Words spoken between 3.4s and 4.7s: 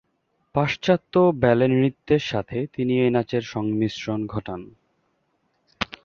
সংমিশ্রণ ঘটান।